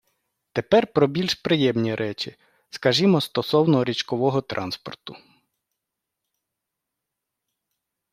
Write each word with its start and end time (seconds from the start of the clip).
Тепер 0.53 0.87
про 0.93 1.07
більш 1.07 1.35
приємні 1.35 1.95
речі, 1.95 2.35
скажімо, 2.69 3.21
стосовно 3.21 3.83
річкового 3.83 4.41
транспорту. 4.41 5.15